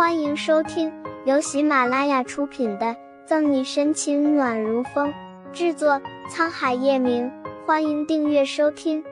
[0.00, 0.90] 欢迎收听
[1.26, 2.86] 由喜马拉雅出品的
[3.26, 5.12] 《赠你深情暖如风》，
[5.52, 7.30] 制作沧海夜明。
[7.66, 9.04] 欢迎订阅收听。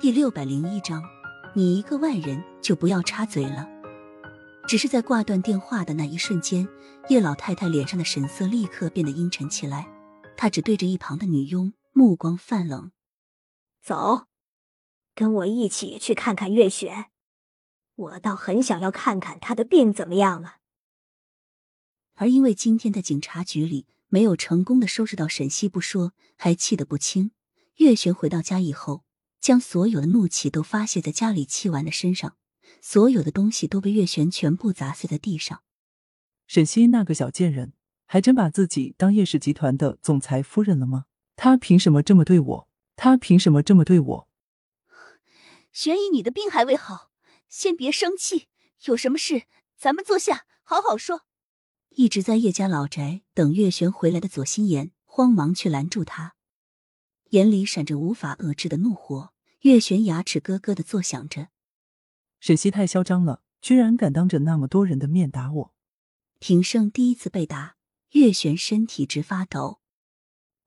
[0.00, 1.00] 第六百零一章，
[1.54, 3.68] 你一个外人就不要插嘴了。
[4.66, 6.66] 只是在挂断电话的那一瞬间，
[7.08, 9.86] 叶老太太脸上的神色立刻变得阴沉起来。
[10.36, 12.90] 她只对着一旁的女佣，目光泛冷
[13.80, 14.24] ：“走，
[15.14, 17.04] 跟我一起去看看月璇。
[17.96, 20.58] 我倒很想要看看他的病怎么样了。”
[22.14, 27.32] 而因为今天在警察局里没有成功的收拾到沈西不说，还气得不轻。
[27.76, 29.04] 月璇回到家以后，
[29.38, 32.36] 将所有的怒气都发泄在家里气完的身上。
[32.80, 35.62] 所有的东西都被月璇全部砸碎在地上。
[36.46, 37.74] 沈西那个小贱人，
[38.06, 41.06] 还真把自己当叶氏集团的总裁夫人了吗？
[41.36, 42.68] 他凭什么这么对我？
[42.96, 44.28] 他凭什么这么对我？
[45.70, 47.10] 玄姨，你的病还未好，
[47.48, 48.48] 先别生气，
[48.84, 49.44] 有什么事
[49.76, 51.22] 咱们坐下好好说。
[51.90, 56.34] 一直在叶家老宅等月璇回来的左心言慌忙去拦住他，
[57.30, 59.32] 眼里闪着无法遏制的怒火。
[59.60, 61.48] 月璇牙齿咯咯的作响着。
[62.38, 65.74] 沈西太嚣张了，居然敢当着那么多人的面打我！
[66.38, 67.76] 平生第一次被打，
[68.10, 69.80] 月璇身体直发抖，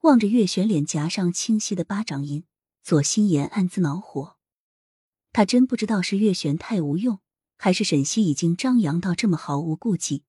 [0.02, 2.44] 望着月璇脸颊上清晰的巴掌印，
[2.81, 4.39] 左心言暗自恼火。
[5.40, 7.22] 他真不知道是月璇太无用，
[7.56, 10.26] 还是沈西已经张扬到这么毫无顾忌。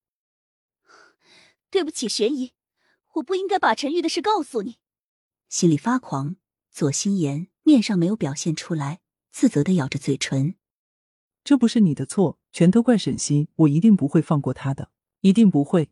[1.69, 2.53] 对不起，玄姨，
[3.15, 4.77] 我不应该把陈玉的事告诉你。
[5.49, 6.37] 心里发狂，
[6.71, 9.01] 左心言面上没有表现出来，
[9.33, 10.55] 自责的咬着嘴唇。
[11.43, 15.91] 这不是你的错，全都怪沈西，我一定不会放过他的，一定不会。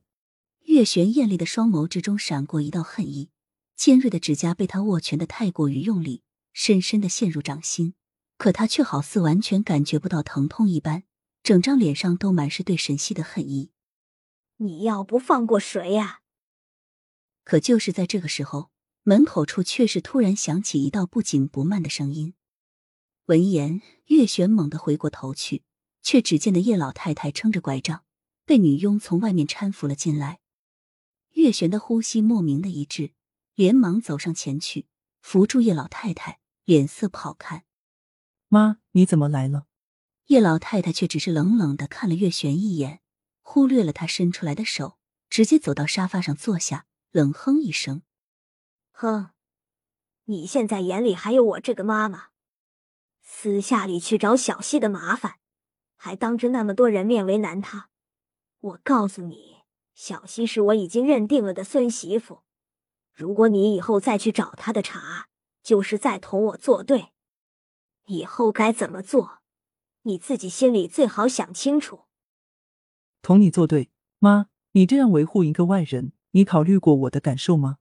[0.67, 3.31] 月璇艳丽的双眸之中闪过一道恨意，
[3.75, 6.23] 尖锐的指甲被他握拳的太过于用力，
[6.53, 7.95] 深深的陷入掌心。
[8.39, 11.03] 可他却好似完全感觉不到疼痛一般，
[11.43, 13.73] 整张脸上都满是对沈西的恨意。
[14.57, 16.21] 你要不放过谁呀？
[17.45, 18.71] 可就是在这个时候，
[19.03, 22.35] 门口处却是突然响起一道不紧不慢的声音。
[23.27, 25.65] 闻言，月璇猛地回过头去，
[26.03, 28.05] 却只见得叶老太太撑着拐杖，
[28.45, 30.41] 被女佣从外面搀扶了进来。
[31.33, 33.13] 月璇的呼吸莫名的一滞，
[33.55, 34.87] 连忙走上前去，
[35.21, 37.65] 扶住叶老太太，脸色不好看
[38.49, 39.67] ：“妈，你怎么来了？”
[40.27, 43.01] 叶老太太却只是冷冷的看了月璇一眼，
[43.41, 44.99] 忽略了他伸出来的手，
[45.31, 48.03] 直接走到沙发上坐下，冷哼一声
[48.93, 49.31] ：“哼，
[50.25, 52.27] 你现在眼里还有我这个妈妈？”
[53.25, 55.37] 私下里去找小西的麻烦，
[55.97, 57.89] 还当着那么多人面为难他。
[58.61, 59.63] 我告诉你，
[59.95, 62.43] 小西是我已经认定了的孙媳妇。
[63.13, 65.29] 如果你以后再去找他的茬，
[65.63, 67.13] 就是在同我作对。
[68.09, 69.41] 以后该怎么做，
[70.03, 72.01] 你自己心里最好想清楚。
[73.23, 77.79] 同你作对，妈，你这样维护一个外人，你考虑过我的感受吗？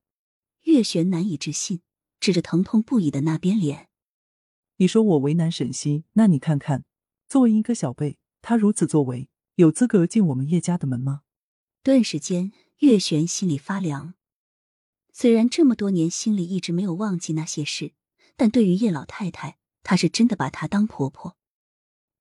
[0.63, 1.81] 月璇难以置信，
[2.19, 3.89] 指着疼痛不已的那边脸。
[4.77, 6.83] 你说我为难沈西，那你看看，
[7.29, 11.21] 作为一个小辈，他如此作为，有资格进我们叶家的门吗？
[11.81, 14.15] 顿时间，月璇心里发凉。
[15.13, 17.93] 虽然这么多年心里一直没有忘记那些事，
[18.35, 21.37] 但对于叶老太太，她是真的把她当婆婆。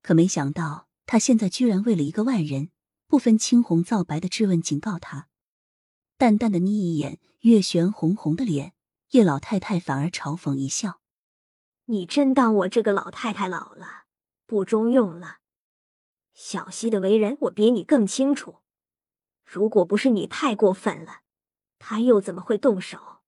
[0.01, 2.71] 可没想到，她现在居然为了一个外人，
[3.09, 5.27] 不分青红皂白的质问、警告她。
[6.17, 8.73] 淡淡的睨一眼月璇红红的脸，
[9.11, 11.01] 叶老太太反而嘲讽一笑。
[11.87, 14.05] 你真当我这个老太太老了，
[14.47, 15.39] 不中用了？
[16.35, 18.61] 小溪的为人我比你更清楚。
[19.45, 21.23] 如果不是你太过分了，
[21.81, 23.23] 他又怎么会动手？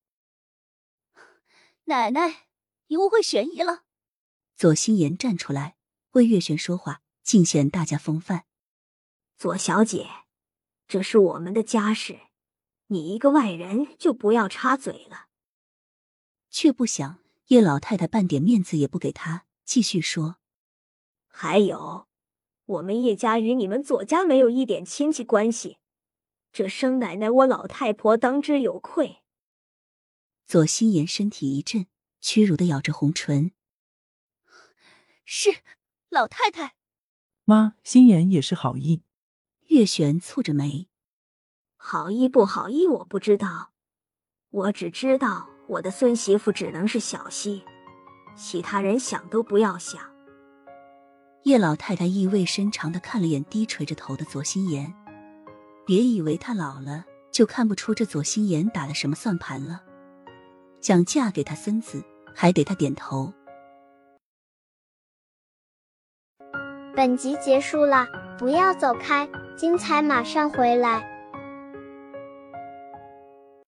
[1.87, 2.47] 奶奶，
[2.87, 3.83] 你误会玄姨了。
[4.59, 5.77] 左心言站出来
[6.15, 8.45] 为月璇说话，尽显大家风范。
[9.37, 10.09] 左小姐，
[10.89, 12.19] 这是我们的家事，
[12.89, 15.29] 你一个外人就不要插嘴了。
[16.51, 17.21] 却不想。
[17.47, 20.37] 叶老太太半点面子也不给他，继续说
[21.29, 22.09] ：“还有，
[22.67, 25.79] 我们叶家与你们左家没有一点亲戚关系，
[26.53, 29.23] 这生奶奶我老太婆当之有愧。”
[30.45, 31.87] 左心言身体一震，
[32.21, 33.53] 屈辱的咬着红唇
[35.31, 35.59] ：“是
[36.09, 36.75] 老太太。”
[37.45, 39.03] 妈，心言也是好意。
[39.67, 40.89] 月璇蹙着眉
[41.77, 43.73] ：“好意不好意我不知道，
[44.49, 47.63] 我只知道。”我的孙媳妇只能是小溪，
[48.35, 50.01] 其他人想都不要想。
[51.43, 54.95] 叶老太太意味深长的看了眼低垂着头的左心言，
[55.85, 59.83] 别以为她老了就看不出这左心言打了什么算盘了。
[60.81, 62.03] 想嫁给他孙子，
[62.35, 63.31] 还得他点头。
[66.99, 71.01] 本集结束了，不要走开，精彩马上回来。